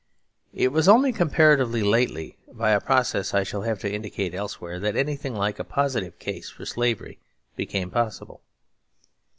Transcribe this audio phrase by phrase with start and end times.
[0.55, 4.95] It was only comparatively lately, by a process I shall have to indicate elsewhere, that
[4.95, 7.19] anything like a positive case for slavery
[7.55, 8.41] became possible.